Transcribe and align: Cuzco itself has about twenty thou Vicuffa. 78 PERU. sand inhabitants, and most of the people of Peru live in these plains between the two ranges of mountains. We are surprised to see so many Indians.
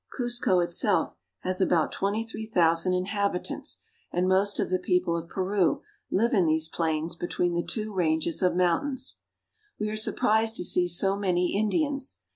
Cuzco 0.11 0.61
itself 0.61 1.15
has 1.41 1.61
about 1.61 1.91
twenty 1.91 2.23
thou 2.23 2.29
Vicuffa. 2.29 2.53
78 2.53 2.53
PERU. 2.71 2.75
sand 2.75 2.95
inhabitants, 2.95 3.77
and 4.11 4.27
most 4.27 4.59
of 4.59 4.71
the 4.71 4.79
people 4.79 5.15
of 5.15 5.29
Peru 5.29 5.83
live 6.09 6.33
in 6.33 6.47
these 6.47 6.67
plains 6.67 7.15
between 7.15 7.53
the 7.53 7.61
two 7.61 7.93
ranges 7.93 8.41
of 8.41 8.55
mountains. 8.55 9.17
We 9.79 9.91
are 9.91 9.95
surprised 9.95 10.55
to 10.55 10.63
see 10.63 10.87
so 10.87 11.15
many 11.15 11.55
Indians. 11.55 12.17